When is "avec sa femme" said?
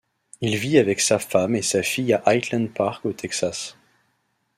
0.79-1.55